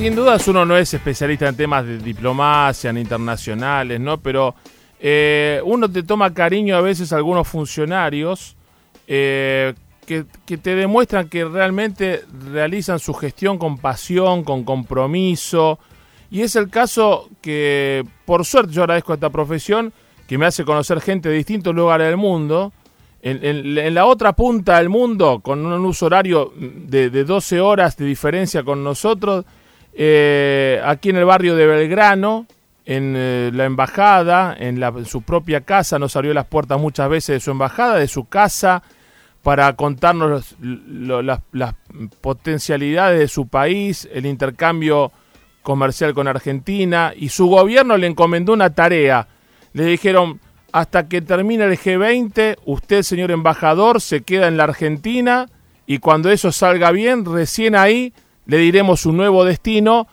sin 0.00 0.16
dudas 0.16 0.48
uno 0.48 0.64
no 0.64 0.78
es 0.78 0.94
especialista 0.94 1.46
en 1.46 1.56
temas 1.56 1.84
de 1.84 1.98
diplomacia, 1.98 2.88
en 2.88 2.96
internacionales, 2.96 4.00
¿no? 4.00 4.16
Pero 4.16 4.54
eh, 4.98 5.60
uno 5.62 5.90
te 5.90 6.02
toma 6.02 6.32
cariño 6.32 6.74
a 6.74 6.80
veces 6.80 7.12
a 7.12 7.16
algunos 7.16 7.46
funcionarios 7.46 8.56
eh, 9.06 9.74
que, 10.06 10.24
que, 10.46 10.56
te 10.56 10.74
demuestran 10.74 11.28
que 11.28 11.44
realmente 11.44 12.22
realizan 12.50 12.98
su 12.98 13.12
gestión 13.12 13.58
con 13.58 13.76
pasión, 13.76 14.42
con 14.42 14.64
compromiso. 14.64 15.78
Y 16.30 16.40
es 16.40 16.56
el 16.56 16.70
caso 16.70 17.28
que, 17.42 18.02
por 18.24 18.46
suerte, 18.46 18.72
yo 18.72 18.84
agradezco 18.84 19.12
a 19.12 19.16
esta 19.16 19.28
profesión 19.28 19.92
que 20.26 20.38
me 20.38 20.46
hace 20.46 20.64
conocer 20.64 21.02
gente 21.02 21.28
de 21.28 21.34
distintos 21.34 21.74
lugares 21.74 22.06
del 22.06 22.16
mundo. 22.16 22.72
En 23.20 23.94
la 23.94 24.06
otra 24.06 24.32
punta 24.32 24.78
del 24.78 24.88
mundo, 24.88 25.40
con 25.40 25.66
un 25.66 25.84
uso 25.84 26.06
horario 26.06 26.54
de, 26.56 27.10
de 27.10 27.24
12 27.24 27.60
horas 27.60 27.98
de 27.98 28.06
diferencia 28.06 28.62
con 28.62 28.82
nosotros, 28.82 29.44
eh, 29.92 30.80
aquí 30.84 31.10
en 31.10 31.16
el 31.16 31.24
barrio 31.24 31.56
de 31.56 31.66
Belgrano, 31.66 32.46
en 32.86 33.14
eh, 33.16 33.50
la 33.52 33.64
embajada, 33.64 34.56
en, 34.58 34.80
su 35.04 35.22
propia 35.22 35.60
casa, 35.62 35.98
nos 35.98 36.16
abrió 36.16 36.34
las 36.34 36.46
puertas 36.46 36.80
muchas 36.80 37.08
veces 37.08 37.34
de 37.34 37.40
su 37.40 37.50
embajada, 37.50 37.96
de 37.96 38.08
su 38.08 38.24
casa, 38.24 38.82
para 39.42 39.74
contarnos 39.74 40.56
las, 40.60 41.40
las, 41.52 41.74
potencialidades 42.20 43.18
de 43.18 43.28
su 43.28 43.48
país, 43.48 44.08
el 44.12 44.26
intercambio 44.26 45.12
comercial 45.62 46.14
con 46.14 46.28
Argentina, 46.28 47.12
y 47.16 47.30
su 47.30 47.46
gobierno 47.46 47.96
le 47.96 48.06
encomendó 48.06 48.52
una 48.52 48.70
tarea. 48.70 49.28
Le 49.72 49.84
dijeron, 49.84 50.40
hasta 50.72 51.08
que 51.08 51.22
termine 51.22 51.64
el 51.64 51.78
G20, 51.78 52.58
usted, 52.64 53.02
señor 53.02 53.30
embajador, 53.30 54.00
se 54.00 54.22
queda 54.22 54.48
en 54.48 54.56
la 54.56 54.64
Argentina 54.64 55.46
y 55.86 55.98
cuando 55.98 56.30
eso 56.30 56.52
salga 56.52 56.92
bien, 56.92 57.24
recién 57.24 57.74
ahí 57.74 58.12
le 58.50 58.58
diremos 58.58 59.06
un 59.06 59.16
nuevo 59.16 59.44
destino. 59.44 60.08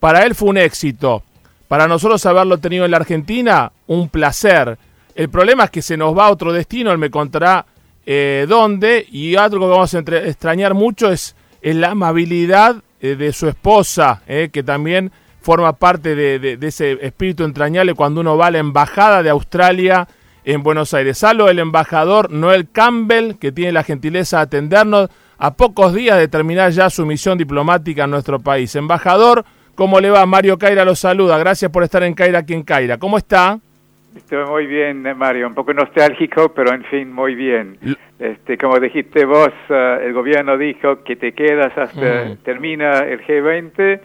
Para 0.00 0.24
él 0.24 0.34
fue 0.34 0.48
un 0.48 0.56
éxito. 0.56 1.22
Para 1.68 1.86
nosotros 1.86 2.24
haberlo 2.24 2.56
tenido 2.56 2.86
en 2.86 2.90
la 2.90 2.96
Argentina, 2.96 3.70
un 3.86 4.08
placer. 4.08 4.78
El 5.14 5.28
problema 5.28 5.64
es 5.64 5.70
que 5.70 5.82
se 5.82 5.98
nos 5.98 6.16
va 6.16 6.26
a 6.26 6.30
otro 6.30 6.52
destino, 6.52 6.90
él 6.90 6.98
me 6.98 7.10
contará 7.10 7.66
eh, 8.06 8.46
dónde, 8.48 9.06
y 9.10 9.36
algo 9.36 9.66
que 9.66 9.72
vamos 9.72 9.94
a 9.94 9.98
entre, 9.98 10.28
extrañar 10.28 10.72
mucho 10.72 11.12
es, 11.12 11.36
la 11.62 11.90
amabilidad 11.90 12.76
eh, 13.00 13.14
de 13.14 13.32
su 13.32 13.46
esposa, 13.46 14.22
eh, 14.26 14.48
que 14.50 14.62
también 14.62 15.12
forma 15.42 15.74
parte 15.74 16.14
de, 16.14 16.38
de, 16.38 16.66
ese 16.66 16.98
espíritu 17.02 17.44
entrañable 17.44 17.94
cuando 17.94 18.22
uno 18.22 18.38
va 18.38 18.46
a 18.46 18.50
la 18.50 18.58
embajada 18.58 19.22
de 19.22 19.30
Australia 19.30 20.08
en 20.44 20.62
Buenos 20.62 20.94
Aires. 20.94 21.18
Salvo 21.18 21.48
el 21.48 21.58
embajador 21.58 22.30
Noel 22.30 22.68
Campbell, 22.70 23.34
que 23.38 23.52
tiene 23.52 23.72
la 23.72 23.84
gentileza 23.84 24.38
de 24.38 24.42
atendernos 24.44 25.10
a 25.42 25.50
pocos 25.50 25.92
días 25.92 26.18
de 26.18 26.28
terminar 26.28 26.70
ya 26.70 26.88
su 26.88 27.04
misión 27.04 27.36
diplomática 27.36 28.04
en 28.04 28.10
nuestro 28.10 28.38
país. 28.38 28.76
Embajador, 28.76 29.44
¿cómo 29.74 29.98
le 29.98 30.08
va? 30.08 30.24
Mario 30.24 30.56
Caira 30.56 30.84
lo 30.84 30.94
saluda. 30.94 31.36
Gracias 31.36 31.68
por 31.68 31.82
estar 31.82 32.04
en 32.04 32.14
Caira 32.14 32.38
aquí 32.38 32.54
en 32.54 32.62
Caira. 32.62 32.96
¿Cómo 32.96 33.18
está? 33.18 33.58
Estoy 34.14 34.46
muy 34.46 34.66
bien, 34.68 35.02
Mario. 35.16 35.48
Un 35.48 35.54
poco 35.54 35.74
nostálgico, 35.74 36.54
pero 36.54 36.72
en 36.72 36.84
fin, 36.84 37.12
muy 37.12 37.34
bien. 37.34 37.76
Este, 38.20 38.56
como 38.56 38.78
dijiste 38.78 39.24
vos, 39.24 39.50
uh, 39.68 39.74
el 40.00 40.12
gobierno 40.12 40.56
dijo 40.56 41.02
que 41.02 41.16
te 41.16 41.32
quedas 41.32 41.76
hasta 41.76 42.26
mm. 42.26 42.36
termina 42.44 43.00
el 43.00 43.20
G20 43.26 44.00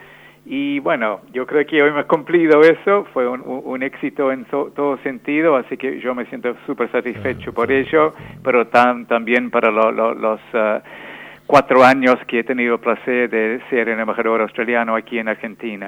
y 0.49 0.79
bueno, 0.79 1.21
yo 1.33 1.45
creo 1.45 1.67
que 1.67 1.83
hoy 1.83 1.89
hemos 1.89 2.05
cumplido 2.05 2.61
eso, 2.61 3.05
fue 3.13 3.27
un, 3.27 3.43
un 3.45 3.83
éxito 3.83 4.31
en 4.31 4.47
so, 4.49 4.71
todo 4.75 4.97
sentido, 5.03 5.57
así 5.57 5.75
que 5.75 5.99
yo 5.99 6.15
me 6.15 6.25
siento 6.27 6.55
súper 6.65 6.89
satisfecho 6.89 7.53
por 7.53 7.69
ello, 7.69 8.13
pero 8.43 8.65
tam, 8.67 9.05
también 9.05 9.51
para 9.51 9.69
lo, 9.69 9.91
lo, 9.91 10.13
los 10.15 10.39
uh, 10.53 10.79
cuatro 11.47 11.83
años 11.83 12.17
que 12.27 12.39
he 12.39 12.43
tenido 12.43 12.75
el 12.75 12.81
placer 12.81 13.29
de 13.29 13.61
ser 13.69 13.89
el 13.89 13.99
embajador 13.99 14.41
australiano 14.41 14.95
aquí 14.95 15.17
en 15.17 15.29
Argentina. 15.29 15.87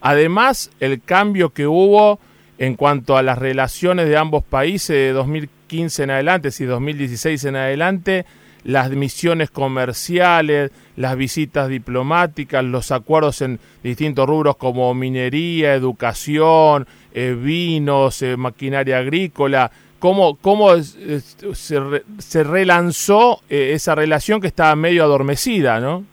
Además, 0.00 0.70
el 0.80 1.02
cambio 1.02 1.50
que 1.50 1.66
hubo 1.66 2.18
en 2.58 2.74
cuanto 2.74 3.16
a 3.16 3.22
las 3.22 3.38
relaciones 3.38 4.08
de 4.08 4.16
ambos 4.16 4.42
países 4.42 4.88
de 4.88 5.12
2015 5.12 6.02
en 6.02 6.10
adelante, 6.10 6.50
si 6.50 6.64
2016 6.64 7.44
en 7.44 7.56
adelante, 7.56 8.26
las 8.64 8.90
misiones 8.90 9.50
comerciales, 9.50 10.72
las 10.96 11.16
visitas 11.16 11.68
diplomáticas, 11.68 12.64
los 12.64 12.90
acuerdos 12.90 13.40
en 13.42 13.60
distintos 13.82 14.26
rubros 14.26 14.56
como 14.56 14.92
minería, 14.94 15.74
educación, 15.74 16.86
eh, 17.12 17.36
vinos, 17.38 18.20
eh, 18.22 18.36
maquinaria 18.36 18.98
agrícola. 18.98 19.70
¿Cómo, 19.98 20.36
cómo 20.40 20.76
se, 20.76 21.80
re, 21.80 22.02
se, 22.18 22.44
relanzó 22.44 23.40
eh, 23.48 23.72
esa 23.72 23.94
relación 23.94 24.40
que 24.40 24.46
estaba 24.46 24.74
medio 24.76 25.02
adormecida, 25.02 25.80
no? 25.80 26.04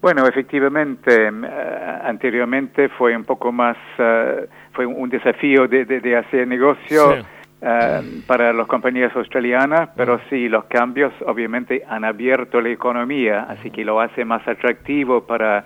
Bueno, 0.00 0.26
efectivamente, 0.26 1.30
uh, 1.30 2.06
anteriormente 2.06 2.88
fue 2.90 3.16
un 3.16 3.24
poco 3.24 3.52
más, 3.52 3.76
uh, 3.98 4.46
fue 4.72 4.86
un 4.86 5.08
desafío 5.08 5.66
de, 5.66 5.84
de, 5.84 6.00
de 6.00 6.16
hacer 6.16 6.46
negocio. 6.46 7.16
Sí 7.16 7.24
Uh, 7.64 8.20
para 8.26 8.52
las 8.52 8.66
compañías 8.66 9.16
australianas, 9.16 9.88
pero 9.96 10.20
sí, 10.28 10.50
los 10.50 10.64
cambios 10.66 11.14
obviamente 11.24 11.82
han 11.88 12.04
abierto 12.04 12.60
la 12.60 12.68
economía, 12.68 13.46
así 13.48 13.70
que 13.70 13.86
lo 13.86 14.02
hace 14.02 14.22
más 14.26 14.46
atractivo 14.46 15.22
para 15.22 15.64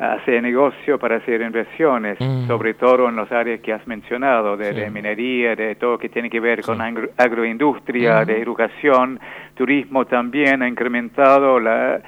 hacer 0.00 0.42
negocio, 0.42 0.98
para 0.98 1.16
hacer 1.16 1.42
inversiones, 1.42 2.18
mm. 2.18 2.46
sobre 2.46 2.74
todo 2.74 3.08
en 3.08 3.16
las 3.16 3.30
áreas 3.30 3.60
que 3.60 3.72
has 3.72 3.86
mencionado, 3.86 4.56
de, 4.56 4.72
sí. 4.72 4.80
de 4.80 4.90
minería, 4.90 5.54
de 5.54 5.74
todo 5.74 5.98
que 5.98 6.08
tiene 6.08 6.30
que 6.30 6.40
ver 6.40 6.62
con 6.62 6.80
agro 6.80 7.10
agroindustria, 7.18 8.22
mm. 8.22 8.26
de 8.26 8.40
educación, 8.40 9.20
turismo 9.54 10.06
también 10.06 10.62
ha 10.62 10.68
incrementado 10.68 11.60
la, 11.60 12.00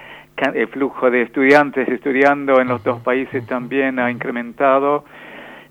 el 0.55 0.69
flujo 0.69 1.11
de 1.11 1.23
estudiantes 1.23 1.87
estudiando 1.89 2.61
en 2.61 2.69
los 2.69 2.83
dos 2.83 3.01
países 3.03 3.47
también 3.47 3.99
ha 3.99 4.11
incrementado. 4.11 5.05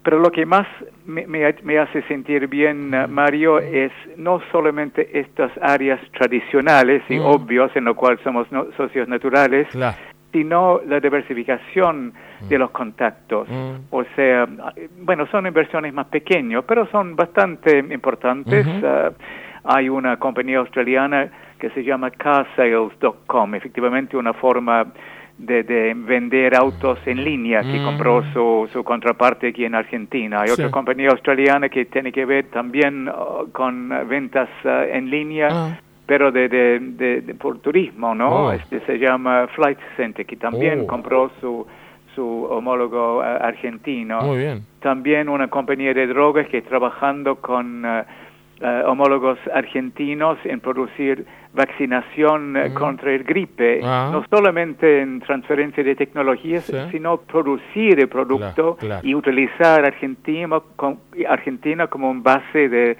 Pero 0.03 0.17
lo 0.17 0.31
que 0.31 0.47
más 0.47 0.67
me, 1.05 1.27
me, 1.27 1.53
me 1.63 1.77
hace 1.77 2.01
sentir 2.03 2.47
bien, 2.47 2.91
uh, 2.93 3.07
Mario, 3.07 3.59
es 3.59 3.91
no 4.17 4.41
solamente 4.51 5.19
estas 5.19 5.51
áreas 5.61 5.99
tradicionales 6.17 7.03
y 7.09 7.19
mm. 7.19 7.25
obvios 7.25 7.75
en 7.75 7.85
lo 7.85 7.95
cual 7.95 8.19
somos 8.23 8.51
no, 8.51 8.65
socios 8.77 9.07
naturales, 9.07 9.67
claro. 9.69 9.97
Sino 10.31 10.79
la 10.87 10.99
diversificación 10.99 12.13
mm. 12.41 12.47
de 12.47 12.57
los 12.57 12.71
contactos. 12.71 13.47
Mm. 13.49 13.75
O 13.89 14.03
sea, 14.15 14.47
bueno, 15.01 15.27
son 15.27 15.47
inversiones 15.47 15.93
más 15.93 16.07
pequeñas, 16.07 16.63
pero 16.67 16.87
son 16.87 17.15
bastante 17.15 17.79
importantes. 17.79 18.65
Uh, 18.67 19.13
hay 19.63 19.89
una 19.89 20.17
compañía 20.17 20.59
australiana 20.59 21.29
que 21.59 21.69
se 21.71 21.83
llama 21.83 22.09
carsales.com, 22.09 23.55
efectivamente 23.55 24.17
una 24.17 24.33
forma 24.33 24.87
de, 25.37 25.63
de, 25.63 25.93
vender 25.95 26.55
autos 26.55 26.99
en 27.05 27.23
línea 27.23 27.61
que 27.61 27.79
mm. 27.79 27.85
compró 27.85 28.23
su, 28.33 28.69
su, 28.71 28.83
contraparte 28.83 29.49
aquí 29.49 29.65
en 29.65 29.75
Argentina. 29.75 30.41
Hay 30.41 30.47
sí. 30.47 30.53
otra 30.53 30.71
compañía 30.71 31.09
australiana 31.09 31.69
que 31.69 31.85
tiene 31.85 32.11
que 32.11 32.25
ver 32.25 32.45
también 32.49 33.07
uh, 33.07 33.51
con 33.51 33.89
ventas 34.07 34.49
uh, 34.63 34.69
en 34.91 35.09
línea. 35.09 35.79
Pero 36.11 36.29
de, 36.29 36.49
de, 36.49 37.21
de, 37.21 37.33
por 37.35 37.59
turismo, 37.59 38.13
¿no? 38.13 38.47
Oh. 38.47 38.51
Este 38.51 38.81
se 38.81 38.99
llama 38.99 39.47
Flight 39.55 39.79
Center, 39.95 40.25
que 40.25 40.35
también 40.35 40.81
oh. 40.81 40.87
compró 40.87 41.31
su, 41.39 41.65
su 42.13 42.47
homólogo 42.49 43.19
uh, 43.19 43.21
argentino. 43.21 44.19
Muy 44.19 44.39
bien. 44.39 44.65
También 44.81 45.29
una 45.29 45.47
compañía 45.47 45.93
de 45.93 46.07
drogas 46.07 46.49
que 46.49 46.63
trabajando 46.63 47.37
con 47.37 47.85
uh, 47.85 48.03
homólogos 48.87 49.39
argentinos 49.53 50.37
en 50.43 50.59
producir 50.59 51.25
vaccinación 51.53 52.53
mm. 52.53 52.73
contra 52.73 53.13
el 53.13 53.23
gripe, 53.23 53.79
ah. 53.81 54.09
no 54.11 54.25
solamente 54.29 54.99
en 54.99 55.21
transferencia 55.21 55.81
de 55.81 55.95
tecnologías, 55.95 56.65
sí. 56.65 56.75
sino 56.91 57.21
producir 57.21 58.01
el 58.01 58.09
producto 58.09 58.75
claro, 58.75 59.01
claro. 59.01 59.07
y 59.07 59.15
utilizar 59.15 59.85
Argentina, 59.85 60.59
con, 60.75 60.99
Argentina 61.29 61.87
como 61.87 62.11
un 62.11 62.21
base 62.21 62.67
de 62.67 62.97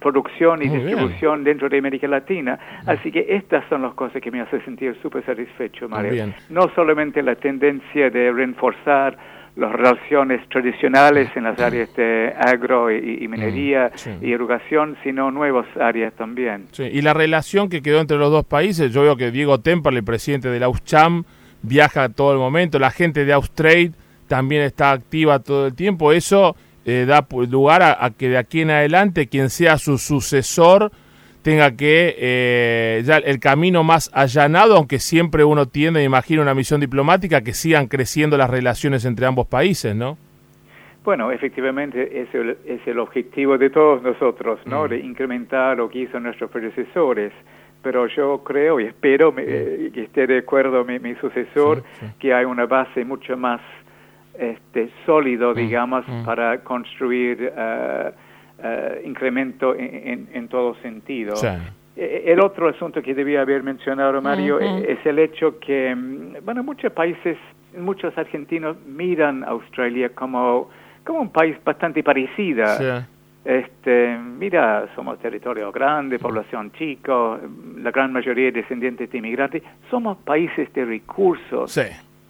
producción 0.00 0.62
y 0.62 0.66
Muy 0.66 0.78
distribución 0.78 1.34
bien. 1.36 1.44
dentro 1.44 1.68
de 1.68 1.78
América 1.78 2.08
Latina. 2.08 2.58
Mm. 2.84 2.90
Así 2.90 3.10
que 3.12 3.26
estas 3.28 3.68
son 3.68 3.82
las 3.82 3.94
cosas 3.94 4.20
que 4.20 4.30
me 4.30 4.40
hacen 4.40 4.64
sentir 4.64 4.96
súper 5.02 5.24
satisfecho, 5.24 5.88
Mario. 5.88 6.32
No 6.50 6.70
solamente 6.74 7.22
la 7.22 7.34
tendencia 7.34 8.10
de 8.10 8.32
reforzar 8.32 9.16
las 9.54 9.70
relaciones 9.70 10.48
tradicionales 10.48 11.28
en 11.36 11.44
las 11.44 11.60
áreas 11.60 11.94
de 11.94 12.32
agro 12.38 12.90
y, 12.90 13.18
y 13.22 13.28
minería 13.28 13.90
mm, 13.92 13.98
sí. 13.98 14.10
y 14.22 14.28
irrigación, 14.28 14.96
sino 15.04 15.30
nuevas 15.30 15.66
áreas 15.78 16.14
también. 16.14 16.68
Sí. 16.72 16.84
Y 16.84 17.02
la 17.02 17.12
relación 17.12 17.68
que 17.68 17.82
quedó 17.82 18.00
entre 18.00 18.16
los 18.16 18.30
dos 18.30 18.46
países, 18.46 18.92
yo 18.92 19.02
veo 19.02 19.16
que 19.16 19.30
Diego 19.30 19.60
Temple, 19.60 19.98
el 19.98 20.04
presidente 20.04 20.48
de 20.48 20.58
la 20.58 20.70
USCHAM, 20.70 21.24
viaja 21.62 22.08
todo 22.08 22.32
el 22.32 22.38
momento, 22.38 22.78
la 22.78 22.90
gente 22.90 23.26
de 23.26 23.32
Austrade 23.34 23.92
también 24.26 24.62
está 24.62 24.92
activa 24.92 25.38
todo 25.40 25.66
el 25.66 25.74
tiempo, 25.74 26.12
eso 26.12 26.56
eh, 26.84 27.04
da 27.06 27.26
lugar 27.48 27.82
a, 27.82 28.04
a, 28.04 28.10
que 28.10 28.28
de 28.28 28.38
aquí 28.38 28.60
en 28.62 28.70
adelante 28.70 29.28
quien 29.28 29.50
sea 29.50 29.78
su 29.78 29.98
sucesor 29.98 30.90
tenga 31.42 31.76
que 31.76 32.14
eh, 32.18 33.02
ya 33.04 33.18
el 33.18 33.40
camino 33.40 33.82
más 33.82 34.10
allanado, 34.14 34.76
aunque 34.76 34.98
siempre 34.98 35.44
uno 35.44 35.66
tiende, 35.66 36.00
me 36.00 36.04
imagino, 36.04 36.40
una 36.42 36.54
misión 36.54 36.80
diplomática, 36.80 37.42
que 37.42 37.52
sigan 37.52 37.88
creciendo 37.88 38.38
las 38.38 38.48
relaciones 38.48 39.04
entre 39.04 39.26
ambos 39.26 39.46
países, 39.48 39.94
¿no? 39.94 40.16
Bueno, 41.04 41.32
efectivamente 41.32 42.22
es 42.22 42.32
el, 42.32 42.56
es 42.64 42.86
el 42.86 43.00
objetivo 43.00 43.58
de 43.58 43.70
todos 43.70 44.02
nosotros, 44.02 44.60
¿no? 44.66 44.84
Mm. 44.84 44.88
De 44.88 44.98
incrementar 45.00 45.76
lo 45.76 45.88
que 45.88 46.00
hizo 46.00 46.20
nuestros 46.20 46.48
predecesores. 46.50 47.32
pero 47.82 48.06
yo 48.06 48.44
creo 48.44 48.78
y 48.78 48.84
espero 48.84 49.34
eh, 49.36 49.90
que 49.92 50.02
esté 50.02 50.28
de 50.28 50.38
acuerdo 50.38 50.84
mi, 50.84 51.00
mi 51.00 51.16
sucesor 51.16 51.82
que 52.20 52.32
hay 52.32 52.44
una 52.44 52.66
base 52.66 53.04
mucho 53.04 53.36
más 53.36 53.60
este, 54.38 54.90
sólido, 55.04 55.52
mm, 55.52 55.54
digamos, 55.54 56.08
mm. 56.08 56.24
para 56.24 56.58
construir 56.58 57.52
uh, 57.56 58.10
uh, 58.66 59.06
incremento 59.06 59.74
en, 59.74 60.28
en, 60.32 60.48
todo 60.48 60.74
sentido. 60.76 61.34
E, 61.96 62.24
el 62.26 62.40
otro 62.40 62.68
asunto 62.68 63.02
que 63.02 63.14
debía 63.14 63.42
haber 63.42 63.62
mencionado 63.62 64.22
Mario 64.22 64.58
es 64.60 65.04
el 65.04 65.18
hecho 65.18 65.58
que, 65.58 65.94
mm, 65.94 66.44
bueno, 66.44 66.62
muchos 66.62 66.92
países, 66.92 67.36
muchos 67.76 68.16
argentinos 68.16 68.76
miran 68.86 69.44
a 69.44 69.48
Australia 69.48 70.10
como, 70.14 70.70
como 71.04 71.20
un 71.20 71.30
país 71.30 71.56
bastante 71.64 72.02
parecido. 72.02 72.64
Este, 73.44 74.16
mira, 74.16 74.86
somos 74.94 75.18
territorio 75.18 75.72
grande, 75.72 76.18
población 76.20 76.70
chico, 76.72 77.40
la 77.78 77.90
gran 77.90 78.12
mayoría 78.12 78.52
descendientes 78.52 79.10
de 79.10 79.18
inmigrantes, 79.18 79.64
somos 79.90 80.16
países 80.18 80.72
de 80.72 80.84
recursos. 80.84 81.72
Sí 81.72 81.82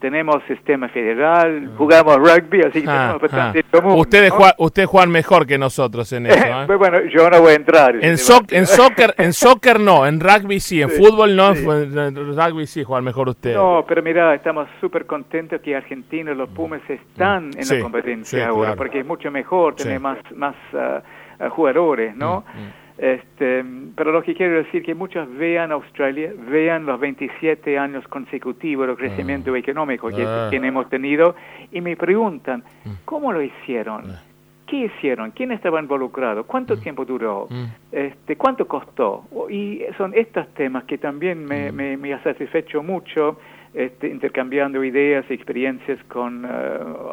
tenemos 0.02 0.42
sistema 0.48 0.88
federal, 0.88 1.70
jugamos 1.78 2.16
rugby, 2.16 2.60
así 2.62 2.82
que 2.82 2.90
ah, 2.90 3.14
tenemos 3.14 3.22
bastante 3.22 3.60
ah. 3.60 3.80
común. 3.80 4.00
Ustedes, 4.00 4.32
ustedes 4.58 4.88
juegan 4.88 5.10
mejor 5.12 5.46
que 5.46 5.56
nosotros 5.56 6.12
en 6.12 6.26
eso. 6.26 6.44
¿eh? 6.44 6.76
Bueno, 6.76 6.98
yo 7.04 7.30
no 7.30 7.40
voy 7.40 7.52
a 7.52 7.54
entrar. 7.54 7.94
En, 7.94 8.02
en, 8.02 8.18
soccer, 8.18 9.14
en 9.16 9.32
soccer 9.32 9.78
no, 9.78 10.04
en 10.04 10.18
rugby 10.18 10.58
sí, 10.58 10.82
en 10.82 10.90
fútbol 10.90 11.36
no, 11.36 11.52
en 11.52 12.36
rugby 12.36 12.66
sí 12.66 12.82
juegan 12.82 13.04
mejor 13.04 13.28
ustedes. 13.28 13.56
No, 13.56 13.84
pero 13.86 14.02
mira, 14.02 14.34
estamos 14.34 14.68
súper 14.80 15.06
contentos 15.06 15.60
que 15.60 15.76
Argentina, 15.76 16.34
los 16.34 16.48
Pumas 16.48 16.82
están 16.88 17.50
en 17.56 17.68
la 17.68 17.80
competencia 17.80 18.48
ahora, 18.48 18.74
porque 18.74 18.98
es 18.98 19.06
mucho 19.06 19.30
mejor 19.30 19.76
tener 19.76 20.00
más, 20.00 20.18
más 20.34 20.56
uh, 20.72 21.48
jugadores, 21.50 22.16
¿no? 22.16 22.44
Mm, 22.54 22.60
mm. 22.60 22.81
Este, 22.98 23.64
pero 23.96 24.12
lo 24.12 24.22
que 24.22 24.34
quiero 24.34 24.56
decir 24.58 24.80
es 24.80 24.86
que 24.86 24.94
muchos 24.94 25.28
vean 25.36 25.72
Australia, 25.72 26.32
vean 26.48 26.86
los 26.86 27.00
27 27.00 27.78
años 27.78 28.06
consecutivos 28.08 28.86
de 28.86 28.96
crecimiento 28.96 29.54
ah. 29.54 29.58
económico 29.58 30.08
que, 30.08 30.24
ah. 30.26 30.48
que, 30.50 30.56
hemos 30.56 30.88
tenido 30.88 31.34
y 31.72 31.80
me 31.80 31.96
preguntan, 31.96 32.62
mm. 32.84 32.90
¿cómo 33.04 33.32
lo 33.32 33.42
hicieron? 33.42 34.10
Ah. 34.10 34.22
¿Qué 34.66 34.86
hicieron? 34.86 35.32
¿Quién 35.32 35.52
estaba 35.52 35.80
involucrado? 35.80 36.44
¿Cuánto 36.44 36.76
mm. 36.76 36.80
tiempo 36.80 37.04
duró? 37.04 37.48
Mm. 37.50 37.64
Este, 37.92 38.36
¿Cuánto 38.36 38.66
costó? 38.66 39.24
Y 39.50 39.82
son 39.96 40.12
estos 40.14 40.46
temas 40.54 40.84
que 40.84 40.98
también 40.98 41.44
me, 41.44 41.72
me, 41.72 41.96
me 41.96 42.12
ha 42.12 42.22
satisfecho 42.22 42.82
mucho 42.82 43.38
este, 43.74 44.08
intercambiando 44.08 44.84
ideas 44.84 45.24
y 45.30 45.34
experiencias 45.34 45.98
con 46.04 46.44
eh, 46.44 46.48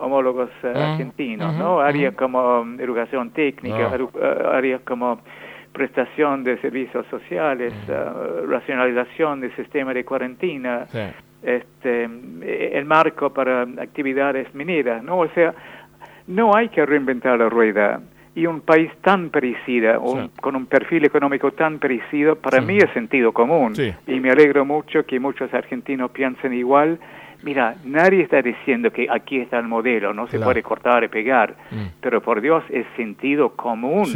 homólogos 0.01 0.49
eh, 0.63 0.73
argentinos, 0.75 1.55
¿no? 1.55 1.79
Áreas 1.79 2.15
como 2.15 2.65
educación 2.77 3.31
técnica, 3.31 3.97
áreas 4.51 4.81
como 4.81 5.19
prestación 5.71 6.43
de 6.43 6.57
servicios 6.59 7.05
sociales, 7.07 7.73
uh, 7.87 8.45
racionalización 8.47 9.41
del 9.41 9.55
sistema 9.55 9.93
de 9.93 10.03
cuarentena, 10.03 10.85
este, 11.41 12.03
el 12.75 12.85
marco 12.85 13.31
para 13.31 13.61
actividades 13.61 14.53
mineras, 14.53 15.03
¿no? 15.03 15.19
O 15.19 15.27
sea, 15.29 15.53
no 16.27 16.55
hay 16.55 16.69
que 16.69 16.85
reinventar 16.85 17.39
la 17.39 17.49
rueda. 17.49 18.01
Y 18.35 18.45
un 18.45 18.61
país 18.61 18.91
tan 19.01 19.29
parecido, 19.29 20.29
con 20.39 20.55
un 20.55 20.65
perfil 20.67 21.05
económico 21.05 21.51
tan 21.51 21.79
parecido, 21.79 22.35
para 22.35 22.61
mí 22.61 22.77
es 22.77 22.89
sentido 22.93 23.33
común. 23.33 23.73
Y 24.07 24.19
me 24.19 24.29
alegro 24.31 24.63
mucho 24.63 25.05
que 25.05 25.19
muchos 25.19 25.53
argentinos 25.53 26.11
piensen 26.11 26.53
igual 26.53 26.99
Mira, 27.41 27.75
nadie 27.85 28.21
está 28.21 28.41
diciendo 28.41 28.91
que 28.91 29.07
aquí 29.09 29.39
está 29.39 29.59
el 29.59 29.67
modelo, 29.67 30.13
no 30.13 30.27
se 30.27 30.39
puede 30.39 30.61
cortar 30.61 31.03
y 31.03 31.07
pegar, 31.07 31.55
mm. 31.71 31.85
pero 32.01 32.21
por 32.21 32.41
Dios 32.41 32.63
es 32.69 32.85
sentido 32.97 33.49
común 33.55 34.07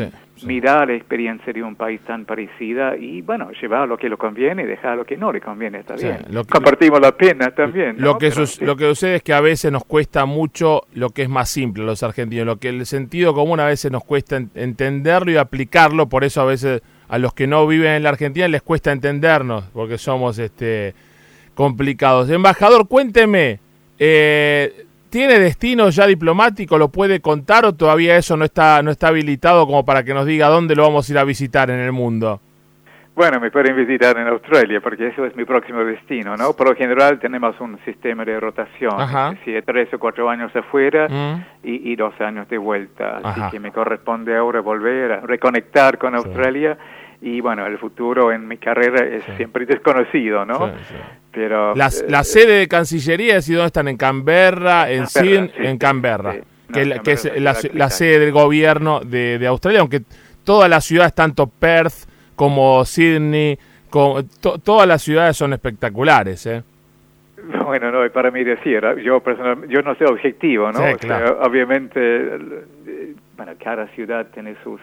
mirar 0.46 0.90
la 0.90 0.96
experiencia 0.96 1.54
de 1.54 1.64
un 1.64 1.76
país 1.76 2.02
tan 2.02 2.26
parecida 2.26 2.98
y, 2.98 3.22
bueno, 3.22 3.52
llevar 3.52 3.88
lo 3.88 3.98
que 3.98 4.10
le 4.10 4.18
conviene 4.18 4.64
y 4.64 4.66
dejar 4.66 4.98
lo 4.98 5.06
que 5.06 5.16
no 5.16 5.32
le 5.32 5.40
conviene, 5.40 5.80
está 5.80 5.96
bien. 5.96 6.18
Compartimos 6.50 7.00
la 7.00 7.16
pena 7.16 7.52
también. 7.52 7.96
Lo, 7.98 8.18
que 8.18 8.32
lo 8.62 8.76
que 8.76 8.86
sucede 8.86 9.16
es 9.16 9.24
que 9.24 9.34
a 9.34 9.42
veces 9.42 9.72
nos 9.72 9.86
cuesta 9.86 10.26
mucho 10.26 10.82
lo 10.94 11.12
que 11.12 11.24
es 11.24 11.30
más 11.30 11.50
simple 11.50 11.84
los 11.86 12.04
argentinos, 12.04 12.46
lo 12.46 12.58
que 12.58 12.70
el 12.70 12.86
sentido 12.86 13.34
común 13.34 13.60
a 13.60 13.66
veces 13.66 13.92
nos 13.92 14.04
cuesta 14.04 14.42
entenderlo 14.56 15.32
y 15.32 15.38
aplicarlo, 15.38 16.10
por 16.10 16.24
eso 16.24 16.42
a 16.42 16.46
veces 16.46 16.82
a 17.08 17.18
los 17.20 17.34
que 17.34 17.48
no 17.48 17.66
viven 17.68 17.94
en 17.94 18.04
la 18.04 18.10
Argentina 18.10 18.48
les 18.48 18.64
cuesta 18.64 18.92
entendernos, 18.92 19.66
porque 19.74 19.98
somos 19.98 20.40
este 20.40 20.94
complicados. 21.56 22.30
Embajador, 22.30 22.88
cuénteme, 22.88 23.60
eh, 24.00 24.86
¿tiene 25.10 25.40
destino 25.40 25.90
ya 25.90 26.08
diplomático? 26.08 26.78
¿Lo 26.78 26.90
puede 26.90 27.20
contar 27.20 27.66
o 27.66 27.74
todavía 27.74 28.18
eso 28.18 28.38
no 28.38 28.46
está, 28.46 28.82
no 28.82 28.92
está 28.92 29.10
habilitado 29.10 29.66
como 29.66 29.86
para 29.86 30.04
que 30.04 30.14
nos 30.14 30.26
diga 30.26 30.48
dónde 30.48 30.76
lo 30.76 30.84
vamos 30.84 31.08
a 31.08 31.12
ir 31.12 31.18
a 31.20 31.24
visitar 31.24 31.70
en 31.70 31.80
el 31.80 31.92
mundo? 31.92 32.40
Bueno, 33.16 33.40
me 33.40 33.52
pueden 33.52 33.76
visitar 33.76 34.18
en 34.18 34.28
Australia 34.28 34.82
porque 34.82 35.08
eso 35.08 35.24
es 35.24 35.36
mi 35.36 35.46
próximo 35.46 35.86
destino, 35.86 36.36
¿no? 36.36 36.54
Por 36.54 36.70
lo 36.70 36.76
general 36.76 37.20
tenemos 37.20 37.60
un 37.62 37.78
sistema 37.86 38.26
de 38.26 38.40
rotación, 38.40 38.92
si 39.46 39.54
tres 39.62 39.94
o 39.94 40.00
cuatro 40.00 40.28
años 40.30 40.54
afuera 40.56 41.08
mm. 41.08 41.46
y, 41.62 41.96
dos 41.96 42.20
años 42.20 42.50
de 42.50 42.58
vuelta. 42.58 43.20
Así 43.24 43.42
que 43.52 43.60
me 43.60 43.72
corresponde 43.72 44.36
ahora 44.36 44.62
volver 44.62 45.12
a 45.12 45.20
reconectar 45.20 46.00
con 46.00 46.16
Australia 46.16 46.76
y 47.24 47.40
bueno, 47.40 47.66
el 47.66 47.78
futuro 47.78 48.34
en 48.34 48.46
mi 48.46 48.58
carrera 48.58 49.06
es 49.06 49.24
siempre 49.38 49.66
desconocido, 49.66 50.46
¿no? 50.46 50.74
Pero 51.32 51.74
la, 51.74 51.90
la 52.10 52.20
eh, 52.20 52.24
sede 52.26 52.60
de 52.60 52.68
Cancillería 52.68 53.38
es 53.38 53.48
dónde 53.48 53.68
están 53.68 53.88
en 53.88 53.96
Canberra, 53.96 54.92
en 54.92 55.08
Sydney, 55.08 55.52
en 55.56 55.78
Canberra, 55.78 56.36
que, 56.72 57.00
que, 57.02 57.12
es 57.14 57.42
la, 57.42 57.90
sede 57.90 58.20
del 58.20 58.34
gobierno 58.34 59.00
de, 59.00 59.40
de, 59.40 59.48
Australia, 59.48 59.80
aunque 59.80 60.02
todas 60.44 60.70
las 60.70 60.84
ciudades, 60.84 61.16
tanto 61.16 61.48
Perth 61.48 62.10
como 62.36 62.84
Sydney, 62.84 63.58
con, 63.90 64.28
todas 64.62 64.86
las 64.86 65.02
ciudades 65.02 65.38
son 65.38 65.54
espectaculares, 65.54 66.46
¿eh? 66.46 66.62
Bueno, 67.66 67.90
no, 67.90 68.10
para 68.12 68.32
mí 68.32 68.44
decir, 68.44 68.84
yo 69.04 69.22
personal, 69.22 69.68
yo 69.70 69.82
no 69.82 69.96
soy 69.96 70.08
objetivo, 70.08 70.72
¿no? 70.72 70.80
obviamente, 71.42 72.38
bueno, 73.38 73.54
cada 73.64 73.88
ciudad 73.88 74.28
tiene 74.34 74.56
sus 74.64 74.80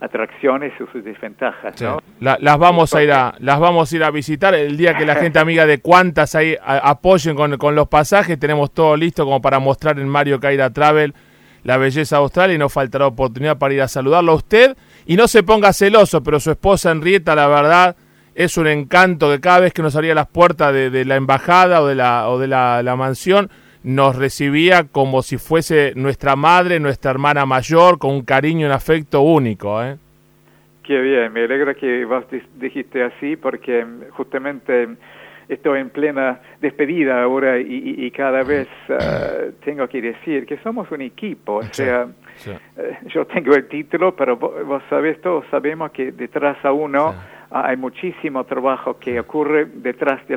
atracciones 0.00 0.72
y 0.74 0.92
sus 0.92 1.04
desventajas. 1.04 1.80
¿no? 1.80 1.98
las 2.20 2.58
vamos 2.58 2.94
a 2.94 3.02
ir 3.02 3.12
a 3.12 3.34
las 3.38 3.58
vamos 3.58 3.92
a 3.92 3.96
ir 3.96 4.04
a 4.04 4.10
visitar 4.10 4.54
el 4.54 4.76
día 4.76 4.96
que 4.96 5.06
la 5.06 5.16
gente 5.16 5.38
amiga 5.38 5.66
de 5.66 5.78
cuantas 5.78 6.34
ahí 6.34 6.56
apoyen 6.62 7.36
con, 7.36 7.56
con, 7.58 7.74
los 7.74 7.88
pasajes 7.88 8.38
tenemos 8.38 8.72
todo 8.72 8.96
listo 8.96 9.24
como 9.24 9.40
para 9.40 9.58
mostrar 9.58 9.98
en 9.98 10.08
Mario 10.08 10.40
Caira 10.40 10.70
Travel 10.70 11.14
la 11.62 11.76
belleza 11.76 12.18
austral 12.18 12.52
y 12.52 12.58
no 12.58 12.68
faltará 12.68 13.06
oportunidad 13.06 13.58
para 13.58 13.74
ir 13.74 13.82
a 13.82 13.88
saludarlo 13.88 14.32
a 14.32 14.36
usted 14.36 14.76
y 15.06 15.16
no 15.16 15.28
se 15.28 15.42
ponga 15.42 15.72
celoso 15.72 16.22
pero 16.22 16.40
su 16.40 16.50
esposa 16.50 16.90
Henrietta 16.90 17.34
la 17.34 17.46
verdad 17.46 17.96
es 18.34 18.56
un 18.56 18.66
encanto 18.66 19.30
que 19.30 19.40
cada 19.40 19.60
vez 19.60 19.72
que 19.72 19.82
nos 19.82 19.94
abría 19.94 20.14
las 20.14 20.26
puertas 20.26 20.72
de, 20.72 21.04
la 21.04 21.16
embajada 21.16 21.80
o 21.80 21.86
de 21.86 21.94
la 21.94 22.28
o 22.28 22.38
de 22.38 22.48
la, 22.48 22.82
la 22.82 22.96
mansión 22.96 23.50
nos 23.84 24.16
recibía 24.16 24.84
como 24.90 25.22
si 25.22 25.36
fuese 25.36 25.92
nuestra 25.94 26.34
madre, 26.36 26.80
nuestra 26.80 27.10
hermana 27.10 27.46
mayor, 27.46 27.98
con 27.98 28.12
un 28.12 28.24
cariño 28.24 28.62
y 28.62 28.64
un 28.64 28.72
afecto 28.72 29.20
único. 29.20 29.82
¿eh? 29.84 29.96
Qué 30.82 31.00
bien, 31.00 31.32
me 31.32 31.44
alegra 31.44 31.74
que 31.74 32.04
vos 32.04 32.24
dijiste 32.56 33.02
así 33.02 33.36
porque 33.36 33.86
justamente 34.10 34.88
estoy 35.48 35.80
en 35.80 35.90
plena 35.90 36.40
despedida 36.60 37.22
ahora 37.22 37.58
y, 37.58 38.10
cada 38.10 38.42
vez 38.42 38.68
uh, 38.88 39.52
tengo 39.64 39.86
que 39.88 40.00
decir 40.00 40.46
que 40.46 40.56
somos 40.58 40.90
un 40.90 41.02
equipo. 41.02 41.56
O 41.56 41.62
sea, 41.62 42.06
eh, 42.46 42.98
yo 43.08 43.26
tengo 43.26 43.54
el 43.54 43.68
título, 43.68 44.16
pero 44.16 44.36
vos, 44.36 44.82
sabés, 44.88 45.20
todos 45.20 45.44
sabemos 45.50 45.90
que 45.92 46.12
detrás 46.12 46.62
a 46.64 46.72
uno 46.72 47.14
hay 47.54 47.76
muchísimo 47.76 48.42
trabajo 48.44 48.98
que 48.98 49.20
ocurre 49.20 49.66
detrás 49.66 50.26
de 50.26 50.34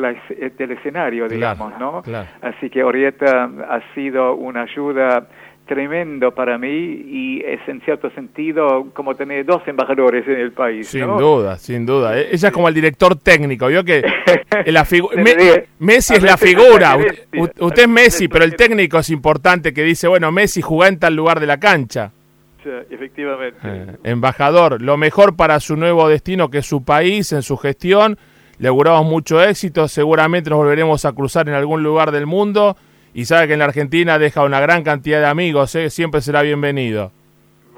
del 0.58 0.72
escenario, 0.72 1.28
digamos, 1.28 1.74
¿no? 1.80 2.04
Así 2.42 2.70
que 2.70 2.84
Orieta 2.84 3.46
ha 3.46 3.82
sido 3.96 4.36
una 4.36 4.62
ayuda 4.62 5.28
tremendo 5.66 6.32
para 6.32 6.58
mí 6.58 6.68
y 6.70 7.44
es 7.46 7.60
en 7.68 7.82
cierto 7.82 8.10
sentido 8.12 8.88
como 8.94 9.16
tener 9.16 9.46
dos 9.46 9.62
embajadores 9.68 10.26
en 10.28 10.40
el 10.40 10.52
país. 10.52 10.88
Sin 10.88 11.06
duda, 11.06 11.58
sin 11.58 11.86
duda. 11.86 12.18
Ella 12.18 12.48
es 12.48 12.54
como 12.54 12.68
el 12.68 12.74
director 12.74 13.16
técnico, 13.18 13.68
vio 13.68 13.84
que 13.84 14.02
la 14.68 14.88
Messi 15.80 16.14
es 16.14 16.24
la 16.24 16.38
figura, 16.38 16.98
usted, 17.60 17.84
es 17.84 17.90
Messi, 17.90 18.28
pero 18.30 18.46
el 18.46 18.56
técnico 18.56 19.00
es 19.00 19.10
importante 19.10 19.74
que 19.74 19.84
dice, 19.84 20.08
bueno, 20.08 20.32
Messi 20.32 20.62
juega 20.62 20.88
en 20.88 21.00
tal 21.00 21.16
lugar 21.16 21.40
de 21.40 21.48
la 21.48 21.60
cancha. 21.60 22.12
Efectivamente. 22.90 23.60
Eh, 23.64 23.98
embajador, 24.04 24.82
lo 24.82 24.98
mejor 24.98 25.36
para 25.36 25.60
su 25.60 25.76
nuevo 25.76 26.08
destino, 26.08 26.50
que 26.50 26.60
es 26.60 26.66
su 26.66 26.84
país, 26.84 27.32
en 27.32 27.44
su 27.44 27.58
gestión. 27.58 28.18
Le 28.60 28.70
auguramos 28.70 29.06
mucho 29.06 29.42
éxito, 29.44 29.88
seguramente 29.88 30.50
nos 30.50 30.58
volveremos 30.58 31.06
a 31.06 31.14
cruzar 31.14 31.48
en 31.48 31.56
algún 31.56 31.84
lugar 31.84 32.12
del 32.12 32.26
mundo 32.26 32.76
y 33.14 33.26
sabe 33.26 33.48
que 33.48 33.54
en 33.54 33.60
la 33.60 33.66
Argentina 33.66 34.18
deja 34.20 34.44
una 34.44 34.60
gran 34.60 34.84
cantidad 34.84 35.20
de 35.20 35.28
amigos, 35.28 35.74
¿eh? 35.76 35.90
siempre 35.90 36.22
será 36.22 36.42
bienvenido. 36.42 37.12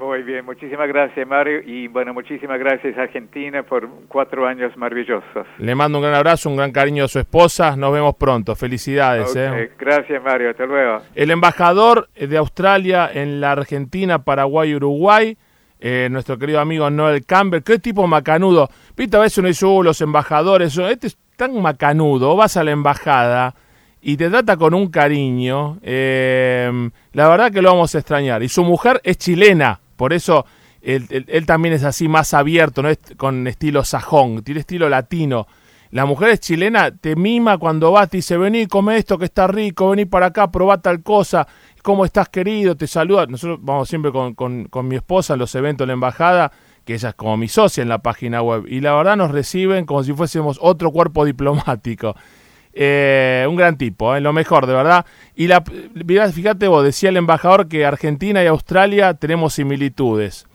Muy 0.00 0.22
bien, 0.22 0.46
muchísimas 0.46 0.88
gracias 0.88 1.28
Mario 1.28 1.60
y 1.60 1.86
bueno, 1.86 2.14
muchísimas 2.14 2.58
gracias 2.58 2.96
Argentina 2.96 3.62
por 3.62 3.86
cuatro 4.08 4.46
años 4.46 4.74
maravillosos. 4.74 5.46
Le 5.58 5.74
mando 5.74 5.98
un 5.98 6.04
gran 6.04 6.14
abrazo, 6.14 6.48
un 6.48 6.56
gran 6.56 6.72
cariño 6.72 7.04
a 7.04 7.08
su 7.08 7.18
esposa, 7.18 7.76
nos 7.76 7.92
vemos 7.92 8.14
pronto, 8.14 8.56
felicidades. 8.56 9.36
¿eh? 9.36 9.72
Gracias 9.78 10.22
Mario, 10.22 10.50
hasta 10.50 10.64
luego. 10.64 11.02
El 11.14 11.30
embajador 11.30 12.08
de 12.14 12.34
Australia 12.38 13.10
en 13.12 13.42
la 13.42 13.52
Argentina, 13.52 14.24
Paraguay, 14.24 14.74
Uruguay, 14.74 15.36
eh, 15.78 16.08
nuestro 16.10 16.38
querido 16.38 16.60
amigo 16.60 16.88
Noel 16.88 17.26
Campbell, 17.26 17.62
qué 17.62 17.78
tipo 17.78 18.06
macanudo. 18.06 18.70
Viste, 18.96 19.18
a 19.18 19.20
veces 19.20 19.36
uno 19.36 19.48
dice, 19.48 19.66
uh, 19.66 19.82
los 19.82 20.00
embajadores, 20.00 20.78
este 20.78 21.08
es 21.08 21.18
tan 21.36 21.60
macanudo, 21.60 22.34
vas 22.36 22.56
a 22.56 22.64
la 22.64 22.70
embajada 22.70 23.54
y 24.02 24.16
te 24.16 24.30
trata 24.30 24.56
con 24.56 24.72
un 24.72 24.88
cariño, 24.88 25.78
eh, 25.82 26.90
la 27.12 27.28
verdad 27.28 27.52
que 27.52 27.60
lo 27.60 27.70
vamos 27.70 27.94
a 27.94 27.98
extrañar. 27.98 28.42
Y 28.42 28.48
su 28.48 28.64
mujer 28.64 29.00
es 29.04 29.18
chilena, 29.18 29.80
por 30.00 30.14
eso 30.14 30.46
él, 30.80 31.44
también 31.44 31.74
es 31.74 31.84
así 31.84 32.08
más 32.08 32.32
abierto, 32.32 32.82
no 32.82 32.88
es 32.88 32.98
con 33.18 33.46
estilo 33.46 33.84
sajón, 33.84 34.42
tiene 34.42 34.60
estilo 34.60 34.88
latino. 34.88 35.46
La 35.90 36.06
mujer 36.06 36.30
es 36.30 36.40
chilena, 36.40 36.90
te 36.90 37.16
mima 37.16 37.58
cuando 37.58 37.92
vas, 37.92 38.08
te 38.08 38.16
dice, 38.16 38.38
vení, 38.38 38.66
come 38.66 38.96
esto 38.96 39.18
que 39.18 39.26
está 39.26 39.46
rico, 39.46 39.90
vení 39.90 40.06
para 40.06 40.26
acá, 40.26 40.50
probá 40.50 40.78
tal 40.78 41.02
cosa, 41.02 41.46
¿cómo 41.82 42.06
estás 42.06 42.30
querido? 42.30 42.78
Te 42.78 42.86
saluda. 42.86 43.26
Nosotros 43.26 43.58
vamos 43.60 43.90
siempre 43.90 44.10
con, 44.10 44.32
con, 44.32 44.88
mi 44.88 44.96
esposa 44.96 45.34
en 45.34 45.40
los 45.40 45.54
eventos 45.54 45.84
de 45.84 45.88
la 45.88 45.92
embajada, 45.92 46.50
que 46.86 46.94
ella 46.94 47.10
es 47.10 47.14
como 47.14 47.36
mi 47.36 47.48
socia 47.48 47.82
en 47.82 47.90
la 47.90 47.98
página 47.98 48.40
web, 48.40 48.64
y 48.68 48.80
la 48.80 48.94
verdad 48.94 49.18
nos 49.18 49.32
reciben 49.32 49.84
como 49.84 50.02
si 50.02 50.14
fuésemos 50.14 50.58
otro 50.62 50.92
cuerpo 50.92 51.26
diplomático. 51.26 52.16
Eh, 52.72 53.46
un 53.48 53.56
gran 53.56 53.76
tipo, 53.76 54.14
eh, 54.14 54.20
lo 54.20 54.32
mejor, 54.32 54.66
de 54.66 54.74
verdad. 54.74 55.04
Y 55.34 55.48
la, 55.48 55.62
fíjate 56.32 56.68
vos, 56.68 56.84
decía 56.84 57.08
el 57.08 57.16
embajador 57.16 57.68
que 57.68 57.84
Argentina 57.84 58.42
y 58.42 58.46
Australia 58.46 59.14
tenemos 59.14 59.54
similitudes. 59.54 60.46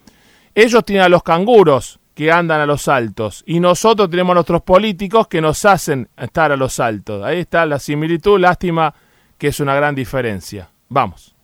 Ellos 0.53 0.85
tienen 0.85 1.03
a 1.03 1.09
los 1.09 1.23
canguros 1.23 1.99
que 2.13 2.31
andan 2.31 2.61
a 2.61 2.65
los 2.65 2.87
altos 2.87 3.43
y 3.45 3.59
nosotros 3.59 4.09
tenemos 4.09 4.31
a 4.31 4.35
nuestros 4.35 4.61
políticos 4.61 5.27
que 5.27 5.41
nos 5.41 5.65
hacen 5.65 6.07
estar 6.17 6.51
a 6.51 6.55
los 6.55 6.79
altos. 6.79 7.23
Ahí 7.25 7.41
está 7.41 7.65
la 7.65 7.77
similitud, 7.77 8.39
lástima 8.39 8.93
que 9.37 9.47
es 9.47 9.59
una 9.59 9.75
gran 9.75 9.93
diferencia. 9.95 10.69
Vamos. 10.87 11.34